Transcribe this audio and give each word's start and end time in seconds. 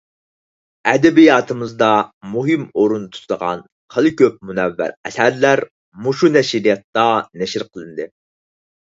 ئەدەبىياتىمىزدا 0.91 1.89
مۇھىم 2.29 2.63
ئورۇن 2.83 3.03
تۇتىدىغان 3.17 3.61
خېلى 3.95 4.11
كۆپ 4.21 4.39
مۇنەۋۋەر 4.51 4.95
ئەسەرلەر 5.09 5.63
مۇشۇ 6.07 6.31
نەشرىياتتا 6.39 7.03
نەشر 7.43 7.67
قىلىندى. 7.69 8.09